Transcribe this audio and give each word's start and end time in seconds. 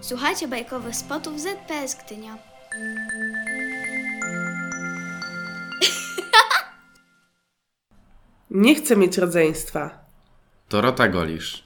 Słuchajcie 0.00 0.48
bajkowych 0.48 0.96
spotów 0.96 1.40
ZPS 1.40 1.96
Gdynia. 2.04 2.38
Nie 8.50 8.74
chcę 8.74 8.96
mieć 8.96 9.18
rodzeństwa. 9.18 10.04
Dorota 10.70 11.08
Golisz. 11.08 11.64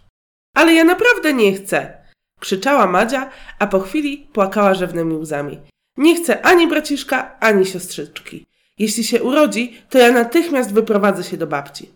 Ale 0.56 0.74
ja 0.74 0.84
naprawdę 0.84 1.32
nie 1.32 1.52
chcę! 1.52 2.04
Krzyczała 2.40 2.86
Madzia, 2.86 3.30
a 3.58 3.66
po 3.66 3.80
chwili 3.80 4.18
płakała 4.32 4.74
rzewnymi 4.74 5.14
łzami. 5.14 5.60
Nie 5.96 6.16
chcę 6.16 6.42
ani 6.46 6.68
braciszka, 6.68 7.38
ani 7.40 7.66
siostrzyczki. 7.66 8.46
Jeśli 8.78 9.04
się 9.04 9.22
urodzi, 9.22 9.82
to 9.90 9.98
ja 9.98 10.12
natychmiast 10.12 10.72
wyprowadzę 10.72 11.24
się 11.24 11.36
do 11.36 11.46
babci. 11.46 11.93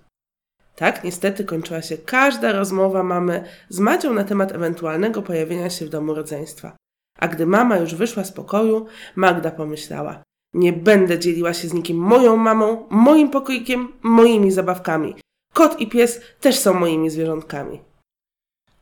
Tak 0.79 1.05
niestety 1.05 1.45
kończyła 1.45 1.83
się 1.83 1.99
każda 1.99 2.53
rozmowa 2.53 3.03
mamy 3.03 3.45
z 3.69 3.81
Madzią 3.81 4.15
na 4.15 4.25
temat 4.25 4.53
ewentualnego 4.53 5.23
pojawienia 5.23 5.71
się 5.71 5.87
w 5.87 5.89
domu 5.89 6.15
rodzeństwa. 6.15 6.77
A 7.19 7.29
gdy 7.29 7.47
mama 7.47 7.77
już 7.77 7.95
wyszła 7.95 8.25
z 8.25 8.33
pokoju, 8.33 8.87
Magda 9.17 9.51
pomyślała: 9.51 10.23
Nie 10.55 10.73
będę 10.73 11.19
dzieliła 11.19 11.55
się 11.55 11.69
z 11.69 11.73
nikim 11.73 11.97
moją 11.97 12.37
mamą, 12.37 12.87
moim 12.91 13.31
pokoikiem, 13.31 13.93
moimi 14.03 14.51
zabawkami. 14.51 15.15
Kot 15.55 15.81
i 15.81 15.87
pies 15.87 16.21
też 16.41 16.59
są 16.59 16.75
moimi 16.75 17.11
zwierzątkami. 17.11 17.81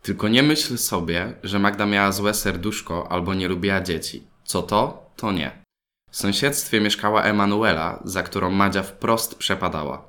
Tylko 0.03 0.29
nie 0.29 0.43
myśl 0.43 0.77
sobie, 0.77 1.33
że 1.43 1.59
Magda 1.59 1.87
miała 1.87 2.13
złe 2.13 2.35
serduszko 2.35 3.13
albo 3.13 3.35
nie 3.35 3.49
lubiła 3.49 3.81
dzieci. 3.81 4.27
Co 4.45 4.63
to? 4.63 5.11
To 5.17 5.33
nie. 5.33 5.63
W 6.11 6.17
sąsiedztwie 6.17 6.81
mieszkała 6.81 7.23
Emanuela, 7.23 8.03
za 8.05 8.23
którą 8.23 8.51
Madzia 8.51 8.83
wprost 8.83 9.35
przepadała. 9.35 10.09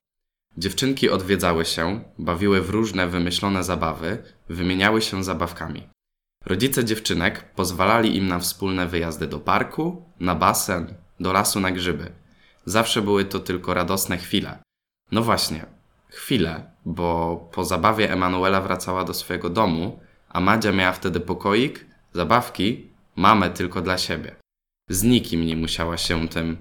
Dziewczynki 0.57 1.09
odwiedzały 1.09 1.65
się, 1.65 2.03
bawiły 2.17 2.61
w 2.61 2.69
różne 2.69 3.07
wymyślone 3.07 3.63
zabawy, 3.63 4.23
wymieniały 4.49 5.01
się 5.01 5.23
zabawkami. 5.23 5.87
Rodzice 6.45 6.85
dziewczynek 6.85 7.51
pozwalali 7.55 8.17
im 8.17 8.27
na 8.27 8.39
wspólne 8.39 8.87
wyjazdy 8.87 9.27
do 9.27 9.39
parku, 9.39 10.05
na 10.19 10.35
basen, 10.35 10.93
do 11.19 11.33
lasu 11.33 11.59
na 11.59 11.71
grzyby. 11.71 12.11
Zawsze 12.65 13.01
były 13.01 13.25
to 13.25 13.39
tylko 13.39 13.73
radosne 13.73 14.17
chwile. 14.17 14.59
No 15.11 15.21
właśnie, 15.21 15.65
chwile, 16.09 16.71
bo 16.85 17.35
po 17.51 17.65
zabawie 17.65 18.11
Emanuela 18.11 18.61
wracała 18.61 19.03
do 19.03 19.13
swojego 19.13 19.49
domu, 19.49 19.99
a 20.29 20.39
Madzia 20.39 20.71
miała 20.71 20.93
wtedy 20.93 21.19
pokoik, 21.19 21.85
zabawki, 22.13 22.87
mamę 23.15 23.49
tylko 23.49 23.81
dla 23.81 23.97
siebie. 23.97 24.35
Z 24.89 25.03
nikim 25.03 25.45
nie 25.45 25.55
musiała 25.55 25.97
się 25.97 26.27
tym 26.27 26.57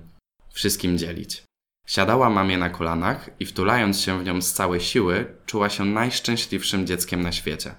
wszystkim 0.53 0.99
dzielić. 0.99 1.46
Siadała 1.87 2.31
mamie 2.31 2.59
na 2.59 2.71
kolanach 2.71 3.31
i 3.41 3.47
wtulając 3.47 4.01
się 4.01 4.19
w 4.19 4.25
nią 4.25 4.43
z 4.43 4.53
całej 4.53 4.81
siły, 4.81 5.37
czuła 5.47 5.69
się 5.69 5.85
najszczęśliwszym 5.85 6.87
dzieckiem 6.87 7.23
na 7.23 7.33
świecie. 7.33 7.75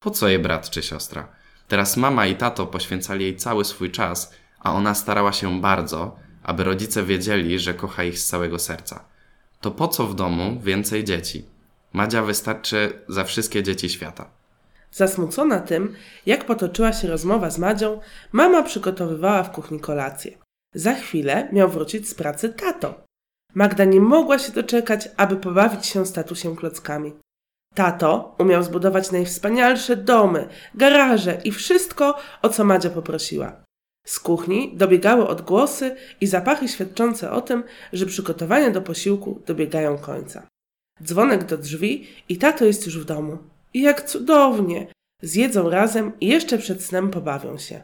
Po 0.00 0.10
co 0.10 0.28
jej 0.28 0.38
brat 0.38 0.70
czy 0.70 0.82
siostra? 0.82 1.28
Teraz 1.68 1.96
mama 1.96 2.26
i 2.26 2.36
tato 2.36 2.66
poświęcali 2.66 3.24
jej 3.24 3.36
cały 3.36 3.64
swój 3.64 3.90
czas, 3.90 4.34
a 4.60 4.72
ona 4.72 4.94
starała 4.94 5.32
się 5.32 5.60
bardzo, 5.60 6.16
aby 6.42 6.64
rodzice 6.64 7.02
wiedzieli, 7.02 7.58
że 7.58 7.74
kocha 7.74 8.04
ich 8.04 8.18
z 8.18 8.26
całego 8.26 8.58
serca. 8.58 9.04
To 9.60 9.70
po 9.70 9.88
co 9.88 10.06
w 10.06 10.14
domu 10.14 10.60
więcej 10.60 11.04
dzieci? 11.04 11.44
Madzia 11.92 12.22
wystarczy 12.22 13.02
za 13.08 13.24
wszystkie 13.24 13.62
dzieci 13.62 13.90
świata. 13.90 14.30
Zasmucona 14.92 15.60
tym, 15.60 15.94
jak 16.26 16.44
potoczyła 16.44 16.92
się 16.92 17.08
rozmowa 17.08 17.50
z 17.50 17.58
Madzią, 17.58 18.00
mama 18.32 18.62
przygotowywała 18.62 19.42
w 19.42 19.52
kuchni 19.52 19.80
kolację. 19.80 20.38
Za 20.74 20.94
chwilę 20.94 21.48
miał 21.52 21.68
wrócić 21.68 22.08
z 22.08 22.14
pracy 22.14 22.48
tato. 22.48 23.05
Magda 23.56 23.84
nie 23.84 24.00
mogła 24.00 24.38
się 24.38 24.52
doczekać, 24.52 25.08
aby 25.16 25.36
pobawić 25.36 25.86
się 25.86 26.06
z 26.06 26.12
tatusiem 26.12 26.56
klockami. 26.56 27.12
Tato 27.74 28.34
umiał 28.38 28.62
zbudować 28.62 29.12
najwspanialsze 29.12 29.96
domy, 29.96 30.48
garaże 30.74 31.40
i 31.44 31.52
wszystko, 31.52 32.18
o 32.42 32.48
co 32.48 32.64
Madzia 32.64 32.90
poprosiła. 32.90 33.62
Z 34.06 34.20
kuchni 34.20 34.76
dobiegały 34.76 35.28
odgłosy 35.28 35.96
i 36.20 36.26
zapachy 36.26 36.68
świadczące 36.68 37.30
o 37.30 37.40
tym, 37.40 37.64
że 37.92 38.06
przygotowania 38.06 38.70
do 38.70 38.82
posiłku 38.82 39.42
dobiegają 39.46 39.98
końca. 39.98 40.46
Dzwonek 41.02 41.44
do 41.44 41.58
drzwi 41.58 42.06
i 42.28 42.38
tato 42.38 42.64
jest 42.64 42.86
już 42.86 42.98
w 42.98 43.04
domu. 43.04 43.38
I 43.74 43.82
jak 43.82 44.02
cudownie! 44.02 44.86
Zjedzą 45.22 45.70
razem 45.70 46.12
i 46.20 46.26
jeszcze 46.26 46.58
przed 46.58 46.82
snem 46.84 47.10
pobawią 47.10 47.58
się. 47.58 47.82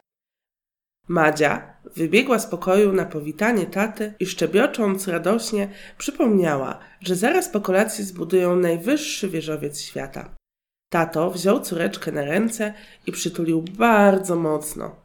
Madzia 1.09 1.75
wybiegła 1.97 2.39
z 2.39 2.47
pokoju 2.47 2.93
na 2.93 3.05
powitanie 3.05 3.67
taty 3.67 4.15
i 4.21 4.27
szczebiocząc 4.27 5.09
radośnie 5.09 5.69
przypomniała, 5.99 6.79
że 7.01 7.17
zaraz 7.17 7.49
po 7.49 7.61
kolacji 7.61 8.05
zbudują 8.05 8.57
najwyższy 8.57 9.29
wieżowiec 9.29 9.81
świata. 9.81 10.35
Tato 10.93 11.31
wziął 11.31 11.61
córeczkę 11.61 12.13
na 12.13 12.25
ręce 12.25 12.75
i 13.07 13.13
przytulił 13.13 13.63
bardzo 13.63 14.37
mocno. 14.37 14.97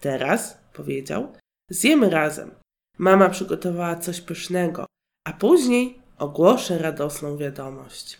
Teraz, 0.00 0.58
powiedział, 0.72 1.32
zjemy 1.70 2.10
razem. 2.10 2.50
Mama 2.98 3.28
przygotowała 3.28 3.96
coś 3.96 4.20
pysznego, 4.20 4.86
a 5.26 5.32
później 5.32 5.98
ogłoszę 6.18 6.78
radosną 6.78 7.36
wiadomość. 7.36 8.18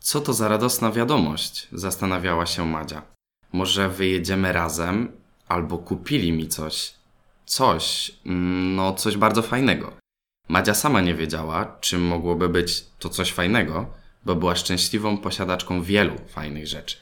Co 0.00 0.20
to 0.20 0.32
za 0.32 0.48
radosna 0.48 0.92
wiadomość? 0.92 1.68
Zastanawiała 1.72 2.46
się 2.46 2.66
Madzia. 2.66 3.02
Może 3.52 3.88
wyjedziemy 3.88 4.52
razem, 4.52 5.12
albo 5.48 5.78
kupili 5.78 6.32
mi 6.32 6.48
coś. 6.48 6.94
Coś, 7.46 8.12
mm, 8.26 8.74
no 8.74 8.92
coś 8.92 9.16
bardzo 9.16 9.42
fajnego. 9.42 9.92
Madzia 10.48 10.74
sama 10.74 11.00
nie 11.00 11.14
wiedziała, 11.14 11.76
czym 11.80 12.02
mogłoby 12.02 12.48
być 12.48 12.84
to 12.98 13.08
coś 13.08 13.32
fajnego, 13.32 13.86
bo 14.24 14.34
była 14.34 14.56
szczęśliwą 14.56 15.18
posiadaczką 15.18 15.82
wielu 15.82 16.14
fajnych 16.28 16.66
rzeczy. 16.66 16.96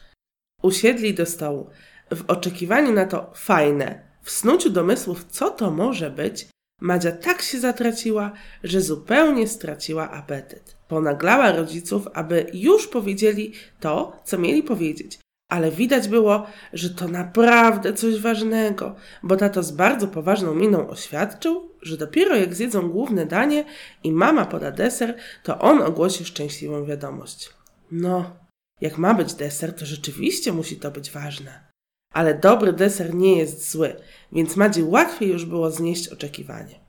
Usiedli 0.62 1.14
do 1.14 1.26
stołu. 1.26 1.70
W 2.10 2.24
oczekiwaniu 2.30 2.92
na 2.92 3.06
to 3.06 3.30
fajne, 3.34 4.02
w 4.22 4.30
snuciu 4.30 4.70
domysłów, 4.70 5.24
co 5.24 5.50
to 5.50 5.70
może 5.70 6.10
być, 6.10 6.46
Madzia 6.80 7.12
tak 7.12 7.42
się 7.42 7.60
zatraciła, 7.60 8.32
że 8.64 8.80
zupełnie 8.80 9.48
straciła 9.48 10.10
apetyt. 10.10 10.76
Ponaglała 10.88 11.52
rodziców, 11.52 12.08
aby 12.14 12.46
już 12.52 12.88
powiedzieli 12.88 13.52
to, 13.80 14.20
co 14.24 14.38
mieli 14.38 14.62
powiedzieć. 14.62 15.18
Ale 15.48 15.70
widać 15.70 16.08
było, 16.08 16.46
że 16.72 16.90
to 16.90 17.08
naprawdę 17.08 17.92
coś 17.92 18.20
ważnego, 18.20 18.94
bo 19.22 19.36
tato 19.36 19.62
z 19.62 19.72
bardzo 19.72 20.08
poważną 20.08 20.54
miną 20.54 20.88
oświadczył, 20.88 21.70
że 21.82 21.96
dopiero 21.96 22.36
jak 22.36 22.54
zjedzą 22.54 22.88
główne 22.88 23.26
danie 23.26 23.64
i 24.04 24.12
mama 24.12 24.46
poda 24.46 24.70
deser, 24.70 25.14
to 25.42 25.58
on 25.58 25.82
ogłosi 25.82 26.24
szczęśliwą 26.24 26.84
wiadomość. 26.84 27.50
No, 27.90 28.36
jak 28.80 28.98
ma 28.98 29.14
być 29.14 29.34
deser, 29.34 29.74
to 29.74 29.86
rzeczywiście 29.86 30.52
musi 30.52 30.76
to 30.76 30.90
być 30.90 31.10
ważne. 31.10 31.66
Ale 32.14 32.34
dobry 32.34 32.72
deser 32.72 33.14
nie 33.14 33.38
jest 33.38 33.70
zły, 33.70 33.96
więc 34.32 34.56
Madzi 34.56 34.82
łatwiej 34.82 35.28
już 35.28 35.44
było 35.44 35.70
znieść 35.70 36.08
oczekiwanie. 36.08 36.80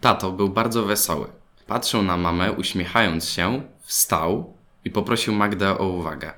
Tato 0.00 0.32
był 0.32 0.48
bardzo 0.48 0.82
wesoły. 0.82 1.26
Patrzył 1.66 2.02
na 2.02 2.16
mamę, 2.16 2.52
uśmiechając 2.52 3.28
się, 3.28 3.62
wstał 3.80 4.54
i 4.84 4.90
poprosił 4.90 5.34
Magdę 5.34 5.78
o 5.78 5.88
uwagę. 5.88 6.37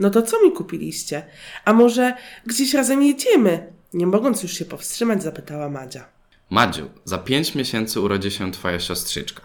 No 0.00 0.10
to 0.10 0.22
co 0.22 0.42
mi 0.44 0.52
kupiliście? 0.52 1.22
A 1.64 1.72
może 1.72 2.14
gdzieś 2.46 2.74
razem 2.74 3.02
jedziemy? 3.02 3.72
Nie 3.94 4.06
mogąc 4.06 4.42
już 4.42 4.52
się 4.52 4.64
powstrzymać, 4.64 5.22
zapytała 5.22 5.68
Madzia. 5.68 6.08
Madziu, 6.50 6.90
za 7.04 7.18
pięć 7.18 7.54
miesięcy 7.54 8.00
urodzi 8.00 8.30
się 8.30 8.52
twoja 8.52 8.80
siostrzyczka. 8.80 9.42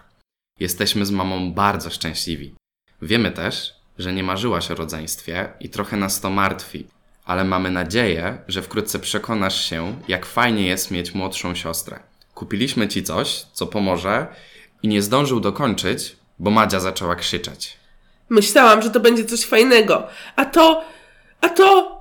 Jesteśmy 0.60 1.06
z 1.06 1.10
mamą 1.10 1.52
bardzo 1.52 1.90
szczęśliwi. 1.90 2.54
Wiemy 3.02 3.32
też, 3.32 3.74
że 3.98 4.12
nie 4.12 4.22
marzyłaś 4.22 4.70
o 4.70 4.74
rodzeństwie 4.74 5.48
i 5.60 5.68
trochę 5.68 5.96
nas 5.96 6.20
to 6.20 6.30
martwi, 6.30 6.86
ale 7.24 7.44
mamy 7.44 7.70
nadzieję, 7.70 8.38
że 8.48 8.62
wkrótce 8.62 8.98
przekonasz 8.98 9.64
się, 9.64 10.00
jak 10.08 10.26
fajnie 10.26 10.66
jest 10.66 10.90
mieć 10.90 11.14
młodszą 11.14 11.54
siostrę. 11.54 12.00
Kupiliśmy 12.34 12.88
ci 12.88 13.02
coś, 13.02 13.46
co 13.52 13.66
pomoże 13.66 14.26
i 14.82 14.88
nie 14.88 15.02
zdążył 15.02 15.40
dokończyć, 15.40 16.16
bo 16.38 16.50
Madzia 16.50 16.80
zaczęła 16.80 17.16
krzyczeć. 17.16 17.76
Myślałam, 18.28 18.82
że 18.82 18.90
to 18.90 19.00
będzie 19.00 19.24
coś 19.24 19.44
fajnego. 19.44 20.06
A 20.36 20.44
to. 20.44 20.84
A 21.40 21.48
to. 21.48 21.96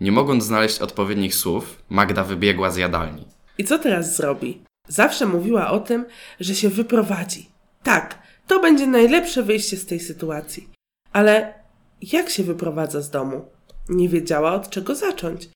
Nie 0.00 0.12
mogąc 0.12 0.44
znaleźć 0.44 0.78
odpowiednich 0.78 1.34
słów, 1.34 1.82
Magda 1.88 2.24
wybiegła 2.24 2.70
z 2.70 2.76
jadalni. 2.76 3.26
I 3.58 3.64
co 3.64 3.78
teraz 3.78 4.16
zrobi? 4.16 4.62
Zawsze 4.88 5.26
mówiła 5.26 5.70
o 5.70 5.80
tym, 5.80 6.06
że 6.40 6.54
się 6.54 6.68
wyprowadzi. 6.68 7.48
Tak, 7.82 8.18
to 8.46 8.60
będzie 8.60 8.86
najlepsze 8.86 9.42
wyjście 9.42 9.76
z 9.76 9.86
tej 9.86 10.00
sytuacji. 10.00 10.68
Ale 11.12 11.54
jak 12.02 12.30
się 12.30 12.42
wyprowadza 12.42 13.00
z 13.00 13.10
domu? 13.10 13.48
Nie 13.88 14.08
wiedziała 14.08 14.54
od 14.54 14.70
czego 14.70 14.94
zacząć. 14.94 15.48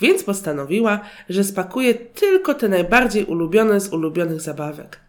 Więc 0.00 0.24
postanowiła, 0.24 1.00
że 1.28 1.44
spakuje 1.44 1.94
tylko 1.94 2.54
te 2.54 2.68
najbardziej 2.68 3.24
ulubione 3.24 3.80
z 3.80 3.92
ulubionych 3.92 4.40
zabawek. 4.40 5.00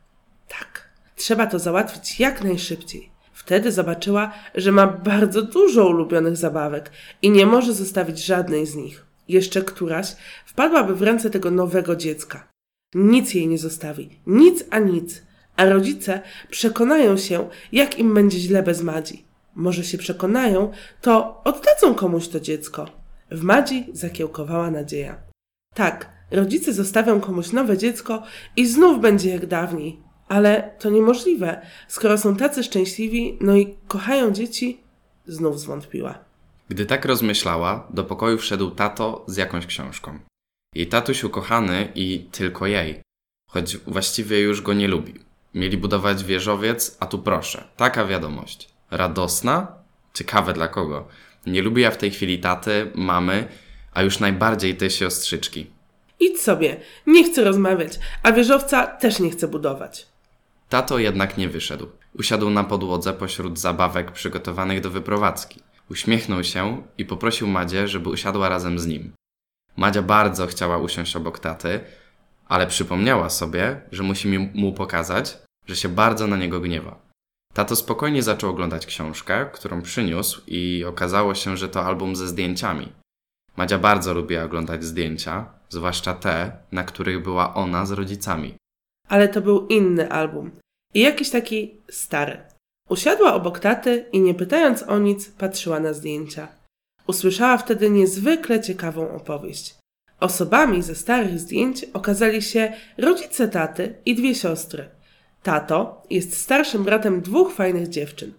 Tak, 0.47 0.89
trzeba 1.15 1.47
to 1.47 1.59
załatwić 1.59 2.19
jak 2.19 2.43
najszybciej. 2.43 3.10
Wtedy 3.45 3.71
zobaczyła, 3.71 4.33
że 4.55 4.71
ma 4.71 4.87
bardzo 4.87 5.41
dużo 5.41 5.87
ulubionych 5.87 6.37
zabawek 6.37 6.91
i 7.21 7.29
nie 7.29 7.45
może 7.45 7.73
zostawić 7.73 8.25
żadnej 8.25 8.65
z 8.65 8.75
nich. 8.75 9.05
Jeszcze 9.27 9.61
któraś 9.61 10.15
wpadłaby 10.45 10.95
w 10.95 11.01
ręce 11.01 11.29
tego 11.29 11.51
nowego 11.51 11.95
dziecka. 11.95 12.47
Nic 12.95 13.33
jej 13.33 13.47
nie 13.47 13.57
zostawi, 13.57 14.09
nic 14.27 14.63
a 14.69 14.79
nic, 14.79 15.21
a 15.55 15.65
rodzice 15.65 16.21
przekonają 16.49 17.17
się, 17.17 17.49
jak 17.71 17.99
im 17.99 18.13
będzie 18.13 18.39
źle 18.39 18.63
bez 18.63 18.81
Madzi. 18.81 19.25
Może 19.55 19.83
się 19.83 19.97
przekonają, 19.97 20.71
to 21.01 21.41
oddadzą 21.43 21.95
komuś 21.95 22.27
to 22.27 22.39
dziecko. 22.39 22.85
W 23.31 23.43
Madzi 23.43 23.85
zakiełkowała 23.93 24.71
nadzieja. 24.71 25.17
Tak, 25.75 26.09
rodzice 26.31 26.73
zostawią 26.73 27.21
komuś 27.21 27.51
nowe 27.51 27.77
dziecko 27.77 28.23
i 28.55 28.67
znów 28.67 29.01
będzie 29.01 29.29
jak 29.29 29.45
dawniej. 29.45 30.10
Ale 30.31 30.75
to 30.79 30.89
niemożliwe. 30.89 31.61
Skoro 31.87 32.17
są 32.17 32.35
tacy 32.35 32.63
szczęśliwi, 32.63 33.37
no 33.41 33.55
i 33.57 33.75
kochają 33.87 34.31
dzieci, 34.31 34.79
znów 35.27 35.59
zwątpiła. 35.59 36.19
Gdy 36.69 36.85
tak 36.85 37.05
rozmyślała, 37.05 37.87
do 37.89 38.03
pokoju 38.03 38.37
wszedł 38.37 38.71
tato 38.71 39.25
z 39.27 39.37
jakąś 39.37 39.65
książką. 39.65 40.19
Jej 40.75 40.87
tatuś 40.87 41.23
ukochany 41.23 41.91
i 41.95 42.27
tylko 42.31 42.67
jej, 42.67 43.01
choć 43.49 43.77
właściwie 43.77 44.39
już 44.39 44.61
go 44.61 44.73
nie 44.73 44.87
lubi. 44.87 45.13
Mieli 45.53 45.77
budować 45.77 46.23
wieżowiec, 46.23 46.97
a 46.99 47.05
tu 47.05 47.19
proszę, 47.19 47.63
taka 47.77 48.05
wiadomość. 48.05 48.69
Radosna? 48.91 49.67
Ciekawe 50.13 50.53
dla 50.53 50.67
kogo. 50.67 51.07
Nie 51.45 51.61
lubi 51.61 51.81
ja 51.81 51.91
w 51.91 51.97
tej 51.97 52.11
chwili 52.11 52.39
taty, 52.39 52.91
mamy, 52.95 53.47
a 53.93 54.03
już 54.03 54.19
najbardziej 54.19 54.75
tej 54.75 54.89
siostrzyczki. 54.89 55.67
Idź 56.19 56.41
sobie, 56.41 56.77
nie 57.07 57.23
chcę 57.23 57.43
rozmawiać, 57.43 57.99
a 58.23 58.31
wieżowca 58.31 58.87
też 58.87 59.19
nie 59.19 59.29
chcę 59.29 59.47
budować. 59.47 60.10
Tato 60.71 60.99
jednak 60.99 61.37
nie 61.37 61.49
wyszedł. 61.49 61.87
Usiadł 62.19 62.49
na 62.49 62.63
podłodze 62.63 63.13
pośród 63.13 63.59
zabawek 63.59 64.11
przygotowanych 64.11 64.81
do 64.81 64.89
wyprowadzki. 64.89 65.59
Uśmiechnął 65.89 66.43
się 66.43 66.83
i 66.97 67.05
poprosił 67.05 67.47
Madzie, 67.47 67.87
żeby 67.87 68.09
usiadła 68.09 68.49
razem 68.49 68.79
z 68.79 68.87
nim. 68.87 69.13
Madzia 69.77 70.01
bardzo 70.01 70.47
chciała 70.47 70.77
usiąść 70.77 71.15
obok 71.15 71.39
taty, 71.39 71.79
ale 72.47 72.67
przypomniała 72.67 73.29
sobie, 73.29 73.81
że 73.91 74.03
musi 74.03 74.39
mu 74.39 74.73
pokazać, 74.73 75.37
że 75.67 75.75
się 75.75 75.89
bardzo 75.89 76.27
na 76.27 76.37
niego 76.37 76.59
gniewa. 76.59 76.99
Tato 77.53 77.75
spokojnie 77.75 78.23
zaczął 78.23 78.49
oglądać 78.49 78.85
książkę, 78.85 79.45
którą 79.53 79.81
przyniósł 79.81 80.41
i 80.47 80.85
okazało 80.87 81.35
się, 81.35 81.57
że 81.57 81.69
to 81.69 81.85
album 81.85 82.15
ze 82.15 82.27
zdjęciami. 82.27 82.91
Madzia 83.57 83.77
bardzo 83.77 84.13
lubiła 84.13 84.43
oglądać 84.43 84.83
zdjęcia, 84.83 85.45
zwłaszcza 85.69 86.13
te, 86.13 86.51
na 86.71 86.83
których 86.83 87.23
była 87.23 87.53
ona 87.53 87.85
z 87.85 87.91
rodzicami. 87.91 88.60
Ale 89.11 89.27
to 89.27 89.41
był 89.41 89.67
inny 89.67 90.11
album. 90.11 90.51
I 90.93 90.99
jakiś 90.99 91.29
taki 91.29 91.81
stary. 91.89 92.37
Usiadła 92.89 93.33
obok 93.33 93.59
taty 93.59 94.05
i 94.11 94.21
nie 94.21 94.33
pytając 94.33 94.83
o 94.83 94.99
nic, 94.99 95.29
patrzyła 95.29 95.79
na 95.79 95.93
zdjęcia. 95.93 96.47
Usłyszała 97.07 97.57
wtedy 97.57 97.89
niezwykle 97.89 98.61
ciekawą 98.61 99.15
opowieść. 99.15 99.75
Osobami 100.19 100.81
ze 100.81 100.95
starych 100.95 101.39
zdjęć 101.39 101.85
okazali 101.93 102.41
się 102.41 102.73
rodzice 102.97 103.47
taty 103.47 103.95
i 104.05 104.15
dwie 104.15 104.35
siostry. 104.35 104.89
Tato 105.43 106.03
jest 106.09 106.41
starszym 106.41 106.83
bratem 106.83 107.21
dwóch 107.21 107.53
fajnych 107.53 107.87
dziewczyn. 107.89 108.33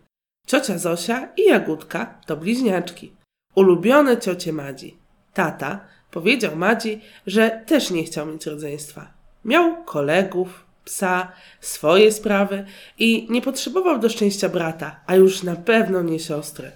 Ciocia 0.46 0.78
Zosia 0.78 1.28
i 1.36 1.44
Jagódka 1.44 2.20
to 2.26 2.36
bliźniaczki. 2.36 3.12
Ulubione 3.54 4.16
ciocie 4.16 4.52
Madzi. 4.52 4.96
Tata 5.34 5.84
powiedział 6.10 6.56
Madzi, 6.56 7.00
że 7.26 7.62
też 7.66 7.90
nie 7.90 8.04
chciał 8.04 8.26
mieć 8.26 8.46
rodzeństwa. 8.46 9.21
Miał 9.44 9.84
kolegów, 9.84 10.64
psa, 10.84 11.32
swoje 11.60 12.12
sprawy 12.12 12.66
i 12.98 13.26
nie 13.30 13.42
potrzebował 13.42 13.98
do 13.98 14.08
szczęścia 14.08 14.48
brata, 14.48 15.00
a 15.06 15.16
już 15.16 15.42
na 15.42 15.56
pewno 15.56 16.02
nie 16.02 16.18
siostry. 16.18 16.72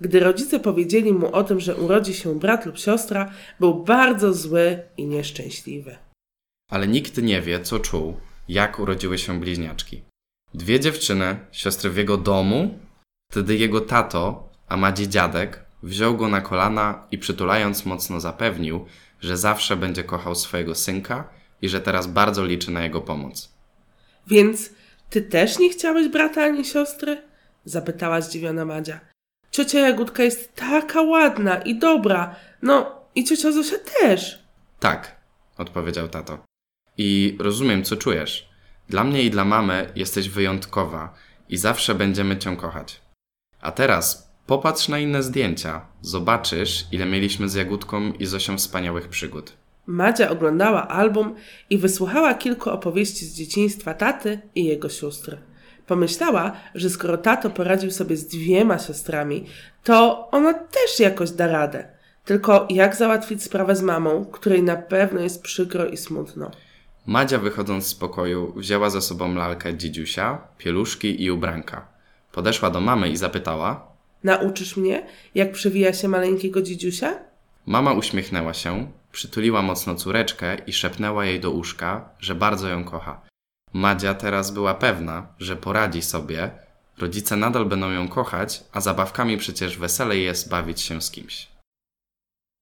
Gdy 0.00 0.20
rodzice 0.20 0.60
powiedzieli 0.60 1.12
mu 1.12 1.34
o 1.34 1.44
tym, 1.44 1.60
że 1.60 1.76
urodzi 1.76 2.14
się 2.14 2.38
brat 2.38 2.66
lub 2.66 2.78
siostra, 2.78 3.32
był 3.60 3.84
bardzo 3.84 4.34
zły 4.34 4.82
i 4.96 5.06
nieszczęśliwy. 5.06 5.96
Ale 6.70 6.88
nikt 6.88 7.22
nie 7.22 7.40
wie, 7.40 7.60
co 7.60 7.78
czuł, 7.78 8.16
jak 8.48 8.78
urodziły 8.78 9.18
się 9.18 9.40
bliźniaczki. 9.40 10.02
Dwie 10.54 10.80
dziewczyny, 10.80 11.36
siostry 11.52 11.90
w 11.90 11.96
jego 11.96 12.16
domu, 12.16 12.78
wtedy 13.30 13.56
jego 13.56 13.80
tato, 13.80 14.48
a 14.68 14.76
Madzi 14.76 15.08
dziadek, 15.08 15.64
wziął 15.82 16.16
go 16.16 16.28
na 16.28 16.40
kolana 16.40 17.06
i 17.10 17.18
przytulając 17.18 17.86
mocno 17.86 18.20
zapewnił, 18.20 18.86
że 19.20 19.36
zawsze 19.36 19.76
będzie 19.76 20.04
kochał 20.04 20.34
swojego 20.34 20.74
synka 20.74 21.41
i 21.62 21.68
że 21.68 21.80
teraz 21.80 22.06
bardzo 22.06 22.44
liczy 22.44 22.70
na 22.70 22.82
jego 22.82 23.00
pomoc. 23.00 23.52
Więc 24.26 24.70
ty 25.10 25.22
też 25.22 25.58
nie 25.58 25.70
chciałeś 25.70 26.08
brata 26.08 26.44
ani 26.44 26.64
siostry? 26.64 27.22
zapytała 27.64 28.20
zdziwiona 28.20 28.64
Madzia. 28.64 29.00
Ciocia 29.50 29.80
Jagódka 29.80 30.22
jest 30.22 30.54
taka 30.54 31.02
ładna 31.02 31.56
i 31.56 31.78
dobra. 31.78 32.36
No 32.62 33.02
i 33.14 33.24
ciocia 33.24 33.52
Zosia 33.52 33.76
też. 34.00 34.38
Tak, 34.80 35.20
odpowiedział 35.58 36.08
tato. 36.08 36.38
I 36.98 37.36
rozumiem, 37.40 37.84
co 37.84 37.96
czujesz. 37.96 38.48
Dla 38.88 39.04
mnie 39.04 39.22
i 39.22 39.30
dla 39.30 39.44
mamy 39.44 39.92
jesteś 39.96 40.28
wyjątkowa 40.28 41.14
i 41.48 41.56
zawsze 41.56 41.94
będziemy 41.94 42.38
cię 42.38 42.56
kochać. 42.56 43.00
A 43.60 43.72
teraz 43.72 44.32
popatrz 44.46 44.88
na 44.88 44.98
inne 44.98 45.22
zdjęcia. 45.22 45.86
Zobaczysz, 46.00 46.86
ile 46.92 47.06
mieliśmy 47.06 47.48
z 47.48 47.54
Jagódką 47.54 48.12
i 48.12 48.26
Zosią 48.26 48.58
wspaniałych 48.58 49.08
przygód. 49.08 49.52
Madzia 49.86 50.30
oglądała 50.30 50.88
album 50.88 51.34
i 51.70 51.78
wysłuchała 51.78 52.34
kilku 52.34 52.70
opowieści 52.70 53.26
z 53.26 53.34
dzieciństwa 53.34 53.94
taty 53.94 54.40
i 54.54 54.64
jego 54.64 54.88
sióstr. 54.88 55.38
Pomyślała, 55.86 56.52
że 56.74 56.90
skoro 56.90 57.18
tato 57.18 57.50
poradził 57.50 57.90
sobie 57.90 58.16
z 58.16 58.26
dwiema 58.26 58.78
siostrami, 58.78 59.46
to 59.84 60.28
ona 60.30 60.54
też 60.54 61.00
jakoś 61.00 61.30
da 61.30 61.46
radę. 61.46 61.88
Tylko 62.24 62.66
jak 62.70 62.96
załatwić 62.96 63.42
sprawę 63.42 63.76
z 63.76 63.82
mamą, 63.82 64.24
której 64.24 64.62
na 64.62 64.76
pewno 64.76 65.20
jest 65.20 65.42
przykro 65.42 65.86
i 65.86 65.96
smutno. 65.96 66.50
Madzia 67.06 67.38
wychodząc 67.38 67.86
z 67.86 67.94
pokoju 67.94 68.52
wzięła 68.56 68.90
ze 68.90 69.02
sobą 69.02 69.34
lalkę 69.34 69.74
dzidziusia, 69.74 70.38
pieluszki 70.58 71.22
i 71.22 71.30
ubranka. 71.30 71.88
Podeszła 72.32 72.70
do 72.70 72.80
mamy 72.80 73.08
i 73.08 73.16
zapytała. 73.16 73.92
Nauczysz 74.24 74.76
mnie, 74.76 75.06
jak 75.34 75.52
przewija 75.52 75.92
się 75.92 76.08
maleńkiego 76.08 76.62
dzidziusia? 76.62 77.14
Mama 77.66 77.92
uśmiechnęła 77.92 78.54
się, 78.54 78.86
przytuliła 79.12 79.62
mocno 79.62 79.94
córeczkę 79.94 80.56
i 80.66 80.72
szepnęła 80.72 81.24
jej 81.24 81.40
do 81.40 81.50
uszka, 81.50 82.08
że 82.20 82.34
bardzo 82.34 82.68
ją 82.68 82.84
kocha. 82.84 83.20
Madzia 83.72 84.14
teraz 84.14 84.50
była 84.50 84.74
pewna, 84.74 85.26
że 85.38 85.56
poradzi 85.56 86.02
sobie, 86.02 86.50
rodzice 86.98 87.36
nadal 87.36 87.66
będą 87.66 87.90
ją 87.90 88.08
kochać, 88.08 88.64
a 88.72 88.80
zabawkami 88.80 89.36
przecież 89.38 89.78
weselej 89.78 90.24
jest 90.24 90.48
bawić 90.48 90.80
się 90.80 91.02
z 91.02 91.10
kimś. 91.10 91.51